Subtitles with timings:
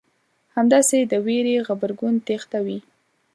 [0.55, 2.79] همداسې د وېرې غبرګون تېښته وي.